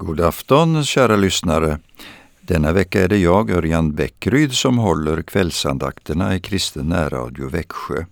God 0.00 0.20
afton 0.20 0.84
kära 0.84 1.16
lyssnare. 1.16 1.78
Denna 2.40 2.72
vecka 2.72 3.02
är 3.02 3.08
det 3.08 3.18
jag, 3.18 3.50
Örjan 3.50 3.92
Bäckryd, 3.92 4.52
som 4.52 4.78
håller 4.78 5.22
kvällsandakterna 5.22 6.36
i 6.36 6.40
Kristen 6.40 6.88
närradio 6.88 7.48
Växjö. 7.48 8.04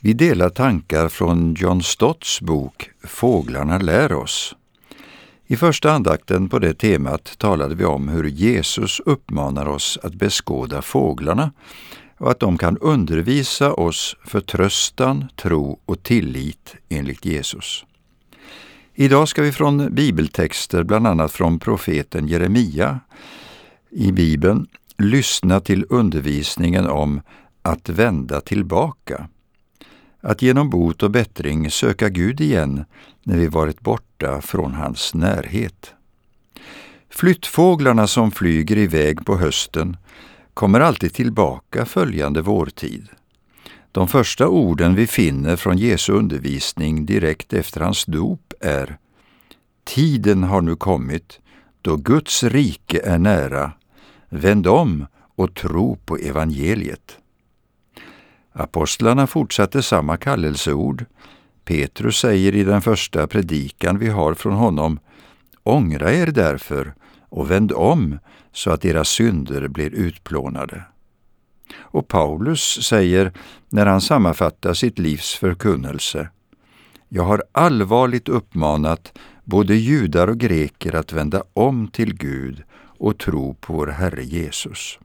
Vi 0.00 0.12
delar 0.12 0.48
tankar 0.48 1.08
från 1.08 1.54
John 1.54 1.82
Stotts 1.82 2.40
bok 2.40 2.90
Fåglarna 3.04 3.78
lär 3.78 4.12
oss. 4.12 4.56
I 5.46 5.56
första 5.56 5.92
andakten 5.92 6.48
på 6.48 6.58
det 6.58 6.74
temat 6.74 7.38
talade 7.38 7.74
vi 7.74 7.84
om 7.84 8.08
hur 8.08 8.24
Jesus 8.24 9.00
uppmanar 9.00 9.66
oss 9.66 9.98
att 10.02 10.14
beskåda 10.14 10.82
fåglarna 10.82 11.52
och 12.18 12.30
att 12.30 12.40
de 12.40 12.58
kan 12.58 12.78
undervisa 12.78 13.72
oss 13.72 14.16
för 14.24 14.40
tröstan, 14.40 15.28
tro 15.36 15.80
och 15.86 16.02
tillit 16.02 16.74
enligt 16.88 17.24
Jesus. 17.24 17.84
Idag 19.00 19.28
ska 19.28 19.42
vi 19.42 19.52
från 19.52 19.94
bibeltexter, 19.94 20.82
bland 20.82 21.06
annat 21.06 21.32
från 21.32 21.58
profeten 21.58 22.28
Jeremia 22.28 23.00
i 23.90 24.12
Bibeln, 24.12 24.66
lyssna 24.98 25.60
till 25.60 25.86
undervisningen 25.88 26.86
om 26.86 27.20
att 27.62 27.88
vända 27.88 28.40
tillbaka. 28.40 29.28
Att 30.20 30.42
genom 30.42 30.70
bot 30.70 31.02
och 31.02 31.10
bättring 31.10 31.70
söka 31.70 32.08
Gud 32.08 32.40
igen 32.40 32.84
när 33.22 33.36
vi 33.36 33.46
varit 33.46 33.80
borta 33.80 34.40
från 34.40 34.74
hans 34.74 35.14
närhet. 35.14 35.94
Flyttfåglarna 37.10 38.06
som 38.06 38.30
flyger 38.30 38.78
iväg 38.78 39.26
på 39.26 39.36
hösten 39.36 39.96
kommer 40.54 40.80
alltid 40.80 41.14
tillbaka 41.14 41.86
följande 41.86 42.42
vårtid. 42.42 43.08
De 43.92 44.08
första 44.08 44.48
orden 44.48 44.94
vi 44.94 45.06
finner 45.06 45.56
från 45.56 45.78
Jesu 45.78 46.12
undervisning 46.12 47.06
direkt 47.06 47.52
efter 47.52 47.80
hans 47.80 48.04
dop 48.04 48.52
är 48.60 48.98
Tiden 49.84 50.42
har 50.42 50.60
nu 50.60 50.76
kommit 50.76 51.40
då 51.82 51.96
Guds 51.96 52.42
rike 52.42 53.00
är 53.04 53.18
nära. 53.18 53.72
Vänd 54.28 54.66
om 54.66 55.06
och 55.36 55.54
tro 55.54 55.96
på 55.96 56.16
evangeliet. 56.16 57.16
Apostlarna 58.52 59.26
fortsatte 59.26 59.82
samma 59.82 60.16
kallelseord. 60.16 61.04
Petrus 61.64 62.18
säger 62.18 62.54
i 62.54 62.64
den 62.64 62.82
första 62.82 63.26
predikan 63.26 63.98
vi 63.98 64.08
har 64.08 64.34
från 64.34 64.52
honom 64.52 64.98
Ångra 65.62 66.12
er 66.12 66.26
därför 66.26 66.94
och 67.28 67.50
vänd 67.50 67.72
om 67.72 68.18
så 68.52 68.70
att 68.70 68.84
era 68.84 69.04
synder 69.04 69.68
blir 69.68 69.94
utplånade. 69.94 70.84
Och 71.78 72.08
Paulus 72.08 72.86
säger 72.86 73.32
när 73.68 73.86
han 73.86 74.00
sammanfattar 74.00 74.74
sitt 74.74 74.98
livs 74.98 75.34
förkunnelse 75.34 76.28
Jag 77.08 77.22
har 77.22 77.42
allvarligt 77.52 78.28
uppmanat 78.28 79.12
både 79.44 79.74
judar 79.74 80.28
och 80.28 80.38
greker 80.38 80.94
att 80.94 81.12
vända 81.12 81.42
om 81.52 81.88
till 81.88 82.14
Gud 82.14 82.62
och 82.98 83.18
tro 83.18 83.54
på 83.54 83.72
vår 83.72 83.86
Herre 83.86 84.24
Jesus. 84.24 84.98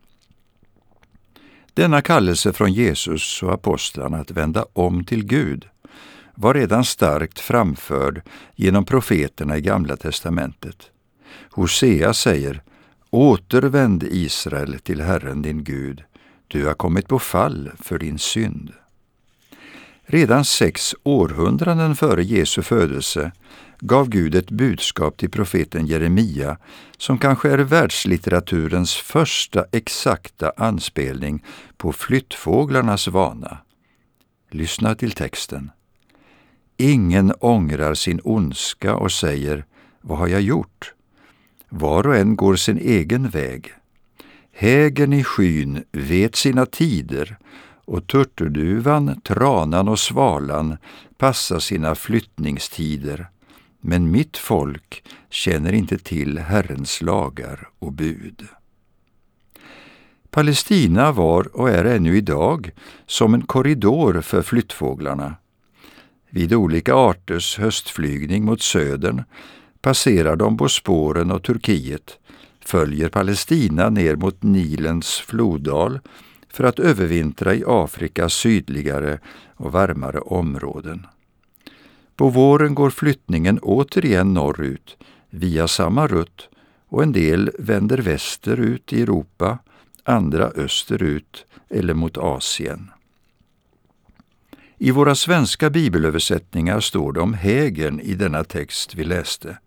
Denna 1.74 2.02
kallelse 2.02 2.54
från 2.54 2.74
Jesus 2.74 3.44
och 3.44 3.54
apostlarna 3.54 4.18
att 4.18 4.32
vända 4.32 4.66
om 4.74 5.04
till 5.04 5.26
Gud 5.26 5.68
var 6.36 6.54
redan 6.54 6.86
starkt 6.86 7.40
framförd 7.40 8.22
genom 8.56 8.86
profeterna 8.86 9.58
i 9.58 9.62
Gamla 9.62 9.98
testamentet. 9.98 10.92
Hosea 11.52 12.14
säger 12.14 12.62
Återvänd 13.10 14.04
Israel 14.04 14.80
till 14.80 15.02
Herren 15.02 15.42
din 15.42 15.64
Gud, 15.64 16.04
du 16.48 16.66
har 16.66 16.74
kommit 16.74 17.08
på 17.08 17.20
fall 17.20 17.72
för 17.80 18.00
din 18.00 18.20
synd. 18.20 18.74
Redan 20.06 20.46
sex 20.46 20.96
århundraden 21.04 21.96
före 21.96 22.24
Jesu 22.24 22.62
födelse 22.62 23.32
gav 23.80 24.10
Gud 24.10 24.36
ett 24.36 24.52
budskap 24.52 25.18
till 25.18 25.30
profeten 25.30 25.88
Jeremia 25.88 26.58
som 26.98 27.18
kanske 27.18 27.52
är 27.52 27.58
världslitteraturens 27.58 28.96
första 28.96 29.66
exakta 29.72 30.52
anspelning 30.58 31.44
på 31.78 31.94
flyttfåglarnas 31.94 33.08
vana. 33.08 33.58
Lyssna 34.52 34.96
till 34.96 35.12
texten. 35.12 35.72
Ingen 36.78 37.34
ångrar 37.40 37.94
sin 37.94 38.20
ondska 38.24 38.96
och 38.96 39.12
säger 39.12 39.66
”Vad 40.02 40.18
har 40.18 40.28
jag 40.28 40.42
gjort?” 40.42 40.94
Var 41.70 42.08
och 42.08 42.16
en 42.16 42.36
går 42.36 42.56
sin 42.56 42.78
egen 42.78 43.30
väg. 43.30 43.74
Hägen 44.58 45.14
i 45.14 45.24
skyn 45.24 45.84
vet 45.92 46.36
sina 46.36 46.66
tider 46.66 47.38
och 47.86 48.08
turturduvan, 48.08 49.22
tranan 49.22 49.88
och 49.88 50.00
svalan 50.00 50.78
passar 51.18 51.60
sina 51.60 51.96
flyttningstider 51.96 53.28
men 53.82 54.12
mitt 54.12 54.38
folk 54.38 55.04
känner 55.30 55.74
inte 55.74 55.98
till 55.98 56.38
Herrens 56.38 57.02
lagar 57.02 57.68
och 57.80 57.94
bud. 57.94 58.48
Palestina 60.30 61.12
var 61.12 61.58
och 61.58 61.70
är 61.70 61.86
ännu 61.86 62.18
idag 62.18 62.72
som 63.06 63.34
en 63.34 63.42
korridor 63.42 64.22
för 64.22 64.42
flyttfåglarna. 64.42 65.36
Vid 66.30 66.54
olika 66.54 66.94
arters 66.94 67.58
höstflygning 67.58 68.46
mot 68.46 68.62
södern 68.62 69.24
passerar 69.82 70.36
de 70.36 70.58
Bosporen 70.58 71.32
och 71.32 71.44
Turkiet, 71.44 72.20
följer 72.66 73.10
Palestina 73.10 73.90
ner 73.90 74.16
mot 74.16 74.44
Nilens 74.44 75.20
floddal 75.20 76.00
för 76.50 76.64
att 76.64 76.80
övervintra 76.80 77.56
i 77.56 77.64
Afrikas 77.68 78.34
sydligare 78.34 79.20
och 79.56 79.72
varmare 79.72 80.20
områden. 80.20 81.06
På 82.16 82.30
våren 82.30 82.76
går 82.76 82.90
flyttningen 82.90 83.60
återigen 83.60 84.34
norrut 84.34 84.98
via 85.30 85.68
samma 85.68 86.08
rutt 86.08 86.50
och 86.90 87.04
en 87.04 87.12
del 87.12 87.52
vänder 87.60 87.98
västerut 87.98 88.94
i 88.94 89.02
Europa, 89.02 89.58
andra 90.04 90.46
österut 90.46 91.46
eller 91.70 91.94
mot 91.94 92.18
Asien. 92.18 92.92
I 94.78 94.92
våra 94.92 95.16
svenska 95.16 95.70
bibelöversättningar 95.70 96.80
står 96.80 97.14
det 97.14 97.20
om 97.20 97.34
hägern 97.34 98.00
i 98.00 98.14
denna 98.14 98.44
text 98.44 98.96
vi 98.96 99.04
läste. 99.04 99.58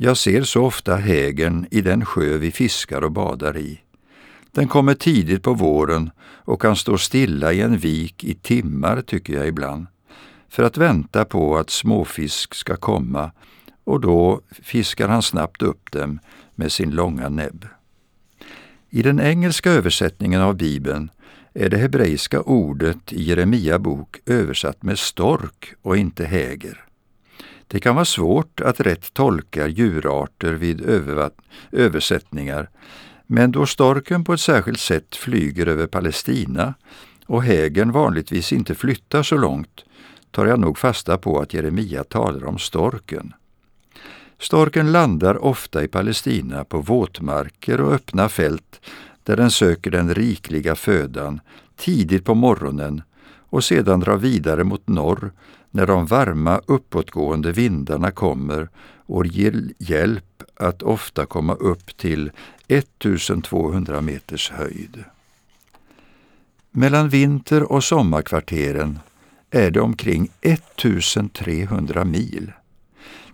Jag 0.00 0.16
ser 0.16 0.42
så 0.42 0.64
ofta 0.64 0.96
hägern 0.96 1.66
i 1.70 1.80
den 1.80 2.04
sjö 2.04 2.36
vi 2.36 2.50
fiskar 2.50 3.04
och 3.04 3.12
badar 3.12 3.56
i. 3.56 3.80
Den 4.52 4.68
kommer 4.68 4.94
tidigt 4.94 5.42
på 5.42 5.54
våren 5.54 6.10
och 6.20 6.62
kan 6.62 6.76
stå 6.76 6.98
stilla 6.98 7.52
i 7.52 7.60
en 7.60 7.78
vik 7.78 8.24
i 8.24 8.34
timmar, 8.34 9.02
tycker 9.02 9.32
jag 9.32 9.46
ibland 9.46 9.86
för 10.48 10.62
att 10.62 10.76
vänta 10.76 11.24
på 11.24 11.58
att 11.58 11.70
småfisk 11.70 12.54
ska 12.54 12.76
komma 12.76 13.30
och 13.84 14.00
då 14.00 14.40
fiskar 14.62 15.08
han 15.08 15.22
snabbt 15.22 15.62
upp 15.62 15.92
dem 15.92 16.20
med 16.54 16.72
sin 16.72 16.90
långa 16.90 17.28
näbb. 17.28 17.66
I 18.90 19.02
den 19.02 19.20
engelska 19.20 19.70
översättningen 19.70 20.40
av 20.40 20.56
Bibeln 20.56 21.10
är 21.54 21.68
det 21.68 21.76
hebreiska 21.76 22.40
ordet 22.40 23.12
i 23.12 23.22
Jeremia 23.22 23.78
bok 23.78 24.16
översatt 24.26 24.82
med 24.82 24.98
stork 24.98 25.74
och 25.82 25.96
inte 25.96 26.24
häger. 26.24 26.87
Det 27.68 27.80
kan 27.80 27.94
vara 27.94 28.04
svårt 28.04 28.60
att 28.60 28.80
rätt 28.80 29.14
tolka 29.14 29.66
djurarter 29.66 30.52
vid 30.52 30.80
översättningar, 31.72 32.70
men 33.26 33.52
då 33.52 33.66
storken 33.66 34.24
på 34.24 34.32
ett 34.32 34.40
särskilt 34.40 34.80
sätt 34.80 35.16
flyger 35.16 35.66
över 35.66 35.86
Palestina 35.86 36.74
och 37.26 37.42
hägern 37.42 37.92
vanligtvis 37.92 38.52
inte 38.52 38.74
flyttar 38.74 39.22
så 39.22 39.36
långt 39.36 39.84
tar 40.30 40.46
jag 40.46 40.58
nog 40.58 40.78
fasta 40.78 41.18
på 41.18 41.40
att 41.40 41.54
Jeremia 41.54 42.04
talar 42.04 42.44
om 42.44 42.58
storken. 42.58 43.32
Storken 44.38 44.92
landar 44.92 45.44
ofta 45.44 45.84
i 45.84 45.88
Palestina 45.88 46.64
på 46.64 46.80
våtmarker 46.80 47.80
och 47.80 47.92
öppna 47.92 48.28
fält 48.28 48.80
där 49.22 49.36
den 49.36 49.50
söker 49.50 49.90
den 49.90 50.14
rikliga 50.14 50.74
födan 50.74 51.40
tidigt 51.76 52.24
på 52.24 52.34
morgonen 52.34 53.02
och 53.50 53.64
sedan 53.64 54.00
drar 54.00 54.16
vidare 54.16 54.64
mot 54.64 54.88
norr 54.88 55.32
när 55.70 55.86
de 55.86 56.06
varma 56.06 56.60
uppåtgående 56.66 57.52
vindarna 57.52 58.10
kommer 58.10 58.68
och 59.06 59.26
ger 59.26 59.72
hjälp 59.78 60.42
att 60.56 60.82
ofta 60.82 61.26
komma 61.26 61.54
upp 61.54 61.96
till 61.96 62.30
1200 62.68 64.00
meters 64.00 64.50
höjd. 64.50 65.04
Mellan 66.70 67.08
vinter 67.08 67.72
och 67.72 67.84
sommarkvarteren 67.84 68.98
är 69.50 69.70
det 69.70 69.80
omkring 69.80 70.30
1300 70.40 72.04
mil. 72.04 72.52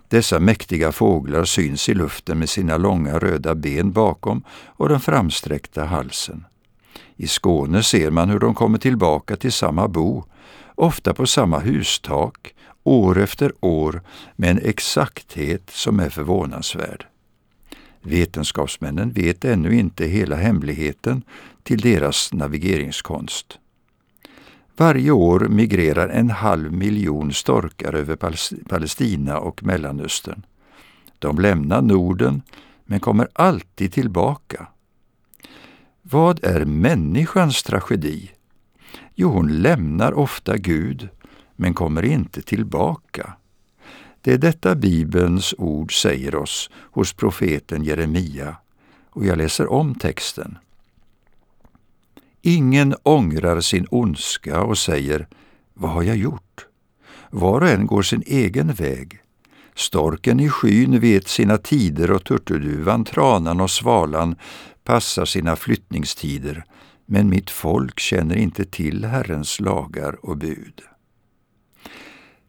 Dessa 0.07 0.39
mäktiga 0.39 0.91
fåglar 0.91 1.45
syns 1.45 1.89
i 1.89 1.93
luften 1.93 2.39
med 2.39 2.49
sina 2.49 2.77
långa 2.77 3.19
röda 3.19 3.55
ben 3.55 3.91
bakom 3.91 4.43
och 4.65 4.89
den 4.89 4.99
framsträckta 4.99 5.85
halsen. 5.85 6.45
I 7.15 7.27
Skåne 7.27 7.83
ser 7.83 8.11
man 8.11 8.29
hur 8.29 8.39
de 8.39 8.55
kommer 8.55 8.77
tillbaka 8.77 9.35
till 9.35 9.51
samma 9.51 9.87
bo, 9.87 10.23
ofta 10.75 11.13
på 11.13 11.25
samma 11.25 11.59
hustak, 11.59 12.53
år 12.83 13.17
efter 13.17 13.51
år 13.59 14.01
med 14.35 14.49
en 14.49 14.59
exakthet 14.63 15.69
som 15.69 15.99
är 15.99 16.09
förvånansvärd. 16.09 17.05
Vetenskapsmännen 18.01 19.11
vet 19.11 19.45
ännu 19.45 19.75
inte 19.75 20.05
hela 20.05 20.35
hemligheten 20.35 21.23
till 21.63 21.79
deras 21.79 22.33
navigeringskonst. 22.33 23.59
Varje 24.77 25.11
år 25.11 25.39
migrerar 25.39 26.09
en 26.09 26.29
halv 26.29 26.73
miljon 26.73 27.33
storkar 27.33 27.93
över 27.93 28.15
Palestina 28.69 29.39
och 29.39 29.63
Mellanöstern. 29.63 30.45
De 31.19 31.39
lämnar 31.39 31.81
Norden 31.81 32.41
men 32.85 32.99
kommer 32.99 33.27
alltid 33.33 33.93
tillbaka. 33.93 34.67
Vad 36.01 36.43
är 36.43 36.65
människans 36.65 37.63
tragedi? 37.63 38.31
Jo, 39.15 39.29
hon 39.29 39.61
lämnar 39.61 40.13
ofta 40.13 40.57
Gud 40.57 41.09
men 41.55 41.73
kommer 41.73 42.05
inte 42.05 42.41
tillbaka. 42.41 43.33
Det 44.21 44.33
är 44.33 44.37
detta 44.37 44.75
Bibelns 44.75 45.55
ord 45.57 46.01
säger 46.01 46.35
oss 46.35 46.69
hos 46.75 47.13
profeten 47.13 47.83
Jeremia 47.83 48.57
och 49.09 49.25
jag 49.25 49.37
läser 49.37 49.71
om 49.71 49.95
texten. 49.95 50.57
Ingen 52.41 52.95
ångrar 53.03 53.61
sin 53.61 53.87
ondska 53.89 54.63
och 54.63 54.77
säger 54.77 55.27
”Vad 55.73 55.91
har 55.91 56.03
jag 56.03 56.17
gjort?” 56.17 56.67
Var 57.29 57.61
och 57.61 57.69
en 57.69 57.87
går 57.87 58.01
sin 58.01 58.23
egen 58.25 58.73
väg. 58.73 59.19
Storken 59.75 60.39
i 60.39 60.49
skyn 60.49 60.99
vet 60.99 61.27
sina 61.27 61.57
tider 61.57 62.11
och 62.11 62.23
turturduvan, 62.23 63.03
tranan 63.03 63.61
och 63.61 63.71
svalan 63.71 64.35
passar 64.85 65.25
sina 65.25 65.55
flyttningstider, 65.55 66.65
men 67.05 67.29
mitt 67.29 67.49
folk 67.49 67.99
känner 67.99 68.35
inte 68.35 68.65
till 68.65 69.05
Herrens 69.05 69.59
lagar 69.59 70.25
och 70.25 70.37
bud. 70.37 70.81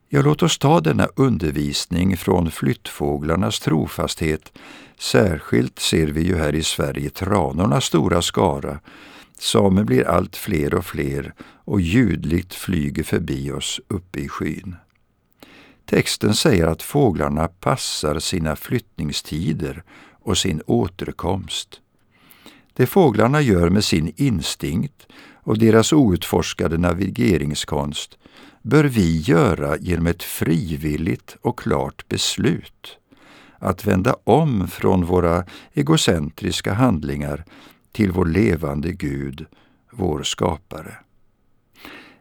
Ja, 0.08 0.22
låt 0.22 0.42
oss 0.42 0.58
ta 0.58 0.80
denna 0.80 1.08
undervisning 1.16 2.16
från 2.16 2.50
flyttfåglarnas 2.50 3.60
trofasthet. 3.60 4.52
Särskilt 4.98 5.78
ser 5.78 6.06
vi 6.06 6.22
ju 6.22 6.36
här 6.36 6.54
i 6.54 6.62
Sverige 6.62 7.10
tranornas 7.10 7.84
stora 7.84 8.22
skara 8.22 8.80
som 9.38 9.86
blir 9.86 10.08
allt 10.08 10.36
fler 10.36 10.74
och 10.74 10.84
fler 10.84 11.34
och 11.64 11.80
ljudligt 11.80 12.54
flyger 12.54 13.02
förbi 13.02 13.50
oss 13.50 13.80
uppe 13.88 14.20
i 14.20 14.28
skyn. 14.28 14.76
Texten 15.86 16.34
säger 16.34 16.66
att 16.66 16.82
fåglarna 16.82 17.48
passar 17.48 18.18
sina 18.18 18.56
flyttningstider 18.56 19.82
och 20.22 20.38
sin 20.38 20.62
återkomst. 20.66 21.80
Det 22.76 22.86
fåglarna 22.86 23.40
gör 23.40 23.70
med 23.70 23.84
sin 23.84 24.12
instinkt 24.16 25.06
och 25.34 25.58
deras 25.58 25.92
outforskade 25.92 26.78
navigeringskonst 26.78 28.18
bör 28.62 28.84
vi 28.84 29.18
göra 29.18 29.76
genom 29.76 30.06
ett 30.06 30.22
frivilligt 30.22 31.36
och 31.40 31.58
klart 31.58 32.08
beslut 32.08 32.98
att 33.58 33.84
vända 33.84 34.16
om 34.24 34.68
från 34.68 35.04
våra 35.04 35.44
egocentriska 35.72 36.72
handlingar 36.72 37.44
till 37.92 38.12
vår 38.12 38.26
levande 38.26 38.92
Gud, 38.92 39.46
vår 39.92 40.22
skapare. 40.22 40.94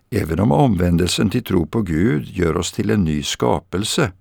Även 0.10 0.40
om 0.40 0.51
omvändelsen 0.51 1.30
till 1.30 1.44
tro 1.44 1.66
på 1.66 1.81
Gud 1.81 2.28
gör 2.28 2.58
oss 2.58 2.72
till 2.72 2.90
en 2.90 3.04
ny 3.04 3.24
skapelse, 3.24 4.12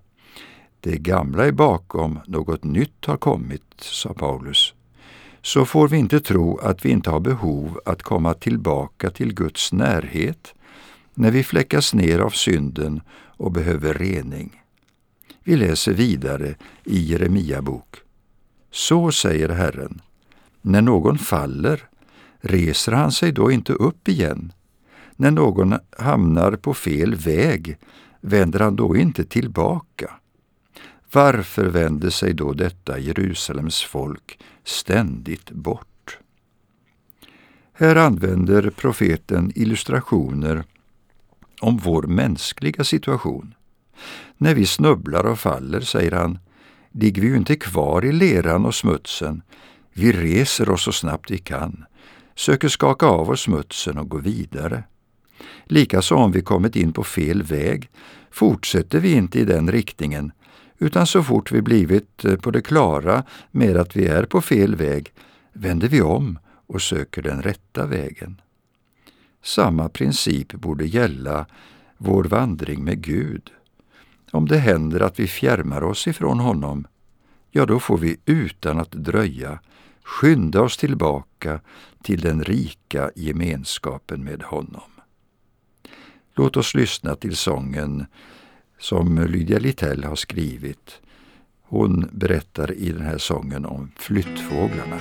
det 0.79 0.97
gamla 0.97 1.45
är 1.45 1.51
bakom, 1.51 2.19
något 2.27 2.63
nytt 2.63 3.05
har 3.05 3.17
kommit, 3.17 3.63
sa 3.77 4.13
Paulus, 4.13 4.73
så 5.45 5.65
får 5.65 5.87
vi 5.87 5.97
inte 5.97 6.19
tro 6.19 6.57
att 6.57 6.85
vi 6.85 6.89
inte 6.89 7.09
har 7.09 7.19
behov 7.19 7.79
att 7.85 8.03
komma 8.03 8.33
tillbaka 8.33 9.09
till 9.09 9.33
Guds 9.33 9.73
närhet 9.73 10.53
när 11.13 11.31
vi 11.31 11.43
fläckas 11.43 11.93
ner 11.93 12.19
av 12.19 12.29
synden 12.29 13.01
och 13.11 13.51
behöver 13.51 13.93
rening. 13.93 14.61
Vi 15.43 15.55
läser 15.55 15.93
vidare 15.93 16.55
i 16.83 16.99
Jeremia 17.11 17.61
bok. 17.61 17.95
Så 18.71 19.11
säger 19.11 19.49
Herren, 19.49 20.01
när 20.61 20.81
någon 20.81 21.17
faller, 21.17 21.83
reser 22.39 22.91
han 22.91 23.11
sig 23.11 23.31
då 23.31 23.51
inte 23.51 23.73
upp 23.73 24.07
igen? 24.07 24.53
När 25.15 25.31
någon 25.31 25.73
hamnar 25.97 26.51
på 26.51 26.73
fel 26.73 27.15
väg, 27.15 27.77
vänder 28.21 28.59
han 28.59 28.75
då 28.75 28.97
inte 28.97 29.23
tillbaka? 29.23 30.11
Varför 31.15 31.65
vänder 31.65 32.09
sig 32.09 32.33
då 32.33 32.53
detta 32.53 32.99
Jerusalems 32.99 33.83
folk 33.83 34.39
ständigt 34.63 35.51
bort? 35.51 36.17
Här 37.73 37.95
använder 37.95 38.69
profeten 38.69 39.51
illustrationer 39.55 40.63
om 41.61 41.77
vår 41.77 42.03
mänskliga 42.03 42.83
situation. 42.83 43.53
När 44.37 44.55
vi 44.55 44.65
snubblar 44.65 45.25
och 45.25 45.39
faller, 45.39 45.81
säger 45.81 46.11
han, 46.11 46.39
ligger 46.91 47.21
vi 47.21 47.27
ju 47.27 47.37
inte 47.37 47.55
kvar 47.55 48.05
i 48.05 48.11
leran 48.11 48.65
och 48.65 48.75
smutsen, 48.75 49.41
vi 49.93 50.11
reser 50.11 50.69
oss 50.69 50.83
så 50.83 50.91
snabbt 50.91 51.31
vi 51.31 51.37
kan, 51.37 51.85
söker 52.35 52.67
skaka 52.67 53.05
av 53.05 53.29
oss 53.29 53.41
smutsen 53.41 53.97
och 53.97 54.09
gå 54.09 54.17
vidare. 54.17 54.83
Likaså 55.65 56.15
om 56.15 56.31
vi 56.31 56.41
kommit 56.41 56.75
in 56.75 56.93
på 56.93 57.03
fel 57.03 57.43
väg 57.43 57.89
fortsätter 58.31 58.99
vi 58.99 59.13
inte 59.13 59.39
i 59.39 59.45
den 59.45 59.71
riktningen, 59.71 60.31
utan 60.79 61.07
så 61.07 61.23
fort 61.23 61.51
vi 61.51 61.61
blivit 61.61 62.25
eh, 62.25 62.35
på 62.35 62.51
det 62.51 62.61
klara 62.61 63.23
med 63.51 63.77
att 63.77 63.95
vi 63.95 64.07
är 64.07 64.25
på 64.25 64.41
fel 64.41 64.75
väg 64.75 65.13
vänder 65.53 65.87
vi 65.87 66.01
om 66.01 66.39
och 66.67 66.81
söker 66.81 67.21
den 67.21 67.41
rätta 67.41 67.85
vägen. 67.85 68.41
Samma 69.43 69.89
princip 69.89 70.53
borde 70.53 70.85
gälla 70.85 71.45
vår 71.97 72.23
vandring 72.23 72.83
med 72.83 73.01
Gud. 73.01 73.51
Om 74.31 74.47
det 74.47 74.57
händer 74.57 74.99
att 74.99 75.19
vi 75.19 75.27
fjärmar 75.27 75.83
oss 75.83 76.07
ifrån 76.07 76.39
honom, 76.39 76.87
ja, 77.51 77.65
då 77.65 77.79
får 77.79 77.97
vi 77.97 78.17
utan 78.25 78.79
att 78.79 78.91
dröja 78.91 79.59
skynda 80.03 80.61
oss 80.61 80.77
tillbaka 80.77 81.59
till 82.03 82.21
den 82.21 82.43
rika 82.43 83.11
gemenskapen 83.15 84.23
med 84.23 84.43
honom. 84.43 84.91
Låt 86.35 86.57
oss 86.57 86.73
lyssna 86.73 87.15
till 87.15 87.35
sången 87.35 88.05
som 88.79 89.27
Lydia 89.29 89.59
Littell 89.59 90.03
har 90.03 90.15
skrivit. 90.15 91.01
Hon 91.63 92.09
berättar 92.11 92.71
i 92.73 92.91
den 92.91 93.01
här 93.01 93.17
sången 93.17 93.65
om 93.65 93.91
flyttfåglarna. 93.95 94.99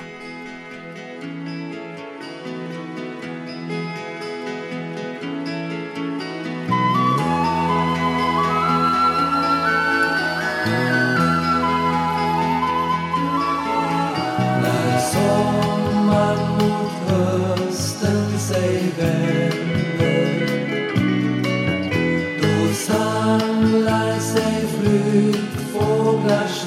När 14.62 14.98
sommar 14.98 16.53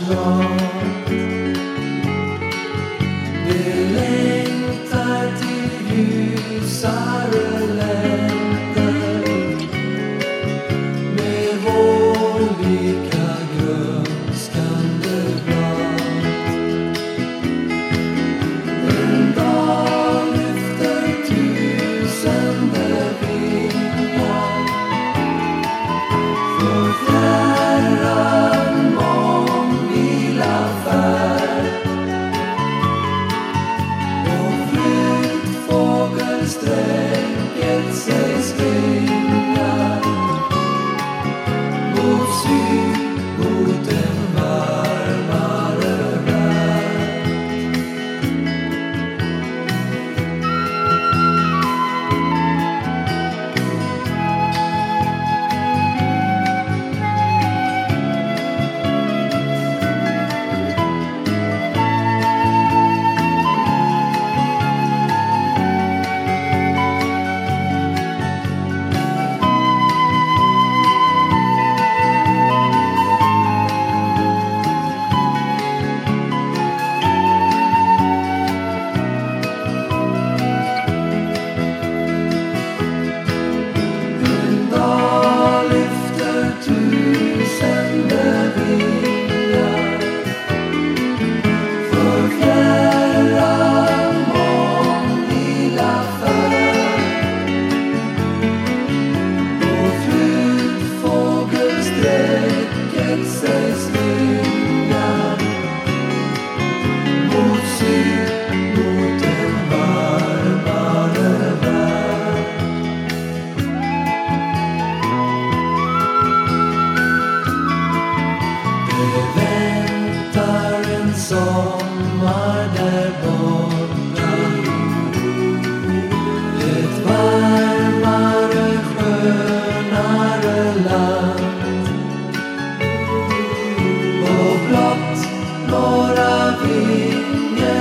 long. 0.09 0.66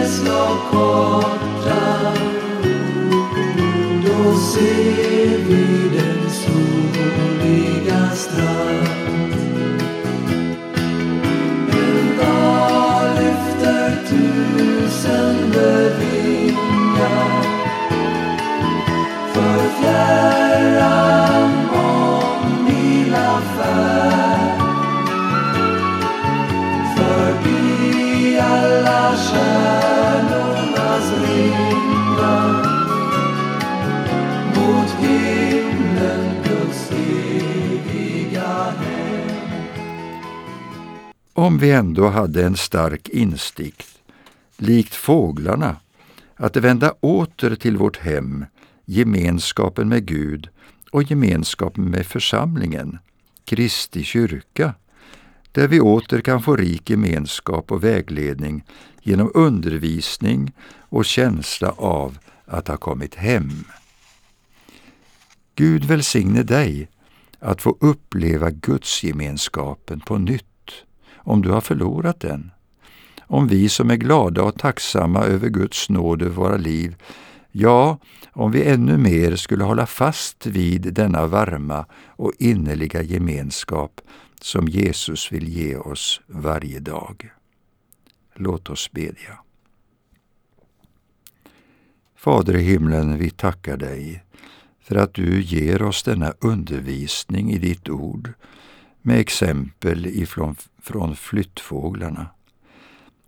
Vingeslag 0.06 0.58
korta. 0.70 2.12
Då 4.06 4.36
ser 4.40 4.85
Om 41.46 41.58
vi 41.58 41.70
ändå 41.70 42.08
hade 42.08 42.44
en 42.44 42.56
stark 42.56 43.08
instikt, 43.08 43.98
likt 44.56 44.94
fåglarna, 44.94 45.76
att 46.34 46.56
vända 46.56 46.94
åter 47.00 47.54
till 47.54 47.76
vårt 47.76 47.96
hem, 47.96 48.44
gemenskapen 48.84 49.88
med 49.88 50.06
Gud 50.06 50.48
och 50.90 51.02
gemenskapen 51.02 51.84
med 51.84 52.06
församlingen, 52.06 52.98
Kristi 53.44 54.02
kyrka, 54.02 54.74
där 55.52 55.68
vi 55.68 55.80
åter 55.80 56.20
kan 56.20 56.42
få 56.42 56.56
rik 56.56 56.90
gemenskap 56.90 57.72
och 57.72 57.84
vägledning 57.84 58.64
genom 59.02 59.30
undervisning 59.34 60.52
och 60.88 61.04
känsla 61.04 61.70
av 61.70 62.18
att 62.44 62.68
ha 62.68 62.76
kommit 62.76 63.14
hem. 63.14 63.50
Gud 65.54 65.84
välsigne 65.84 66.42
dig 66.42 66.88
att 67.38 67.62
få 67.62 67.76
uppleva 67.80 68.50
gudsgemenskapen 68.50 70.00
på 70.00 70.18
nytt 70.18 70.55
om 71.26 71.42
du 71.42 71.50
har 71.50 71.60
förlorat 71.60 72.20
den. 72.20 72.50
Om 73.20 73.48
vi 73.48 73.68
som 73.68 73.90
är 73.90 73.96
glada 73.96 74.42
och 74.42 74.58
tacksamma 74.58 75.24
över 75.24 75.48
Guds 75.48 75.90
nåd 75.90 76.22
över 76.22 76.34
våra 76.34 76.56
liv, 76.56 76.96
ja, 77.52 77.98
om 78.32 78.52
vi 78.52 78.64
ännu 78.64 78.98
mer 78.98 79.36
skulle 79.36 79.64
hålla 79.64 79.86
fast 79.86 80.46
vid 80.46 80.94
denna 80.94 81.26
varma 81.26 81.86
och 82.06 82.32
innerliga 82.38 83.02
gemenskap 83.02 84.00
som 84.40 84.68
Jesus 84.68 85.32
vill 85.32 85.48
ge 85.48 85.76
oss 85.76 86.20
varje 86.26 86.80
dag. 86.80 87.30
Låt 88.34 88.70
oss 88.70 88.92
bedja. 88.92 89.38
Fader 92.16 92.56
i 92.56 92.62
himlen, 92.62 93.18
vi 93.18 93.30
tackar 93.30 93.76
dig 93.76 94.24
för 94.80 94.96
att 94.96 95.14
du 95.14 95.42
ger 95.42 95.82
oss 95.82 96.02
denna 96.02 96.34
undervisning 96.40 97.52
i 97.52 97.58
ditt 97.58 97.88
ord 97.88 98.32
med 99.06 99.20
exempel 99.20 100.06
ifrån, 100.06 100.56
från 100.82 101.16
flyttfåglarna. 101.16 102.26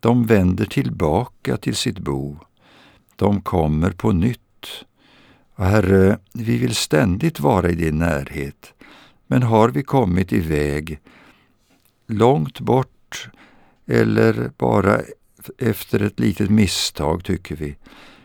De 0.00 0.26
vänder 0.26 0.64
tillbaka 0.64 1.56
till 1.56 1.74
sitt 1.74 1.98
bo. 1.98 2.36
De 3.16 3.40
kommer 3.40 3.90
på 3.90 4.12
nytt. 4.12 4.84
Och 5.54 5.64
Herre, 5.64 6.18
vi 6.34 6.58
vill 6.58 6.74
ständigt 6.74 7.40
vara 7.40 7.70
i 7.70 7.74
din 7.74 7.98
närhet. 7.98 8.74
Men 9.26 9.42
har 9.42 9.68
vi 9.68 9.82
kommit 9.82 10.32
iväg 10.32 11.00
långt 12.06 12.60
bort 12.60 13.28
eller 13.86 14.50
bara 14.58 15.00
efter 15.58 16.02
ett 16.02 16.20
litet 16.20 16.50
misstag, 16.50 17.24
tycker 17.24 17.56
vi, 17.56 17.76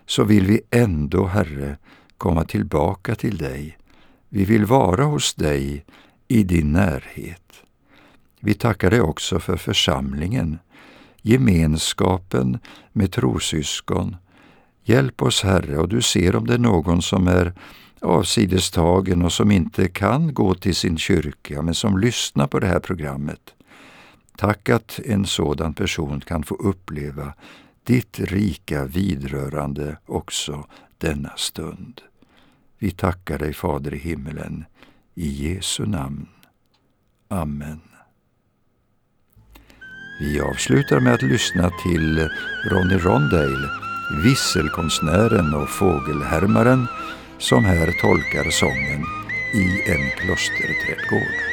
så 0.05 0.24
vill 0.24 0.45
vi 0.45 0.62
ändå, 0.72 1.25
Herre, 1.25 1.77
komma 2.17 2.45
tillbaka 2.45 3.15
till 3.15 3.38
dig. 3.38 3.77
Vi 4.29 4.45
vill 4.45 4.65
vara 4.65 5.03
hos 5.03 5.33
dig 5.33 5.86
i 6.27 6.44
din 6.44 6.72
närhet. 6.72 7.53
Vi 8.39 8.53
tackar 8.53 8.89
dig 8.89 9.01
också 9.01 9.39
för 9.39 9.58
församlingen, 9.58 10.60
gemenskapen 11.22 12.60
med 12.92 13.12
trosyskon. 13.12 14.15
Hjälp 14.84 15.22
oss, 15.22 15.44
Herre, 15.44 15.77
och 15.77 15.89
du 15.89 16.01
ser 16.01 16.36
om 16.36 16.48
det 16.48 16.53
är 16.53 16.58
någon 16.58 17.01
som 17.01 17.27
är 17.27 17.53
avsidestagen 18.01 19.22
och 19.22 19.34
som 19.34 19.51
inte 19.51 19.88
kan 19.88 20.34
gå 20.34 20.53
till 20.53 20.75
sin 20.75 20.98
kyrka, 20.98 21.62
men 21.62 21.75
som 21.75 21.98
lyssnar 21.98 22.48
på 22.48 22.60
det 22.60 22.68
här 22.68 22.80
programmet. 22.80 23.53
Tack 24.38 24.70
att 24.70 25.00
en 25.06 25.25
sådan 25.25 25.74
person 25.74 26.22
kan 26.22 26.44
få 26.44 26.56
uppleva 26.56 27.34
ditt 27.84 28.20
rika 28.20 28.86
vidrörande 28.86 29.98
också 30.06 30.68
denna 30.98 31.34
stund. 31.38 32.01
Vi 32.80 32.92
tackar 32.92 33.39
dig, 33.39 33.53
Fader 33.53 33.94
i 33.94 33.98
himmelen, 33.98 34.65
i 35.15 35.27
Jesu 35.27 35.86
namn. 35.86 36.27
Amen. 37.27 37.82
Vi 40.20 40.41
avslutar 40.41 41.00
med 41.00 41.13
att 41.13 41.22
lyssna 41.22 41.72
till 41.84 42.29
Ronny 42.72 42.98
Rondale, 42.98 43.70
visselkonstnären 44.24 45.53
och 45.53 45.70
fågelhärmaren, 45.70 46.88
som 47.38 47.65
här 47.65 48.01
tolkar 48.01 48.51
sången 48.51 49.05
i 49.53 49.91
en 49.91 50.10
klosterträdgård. 50.10 51.52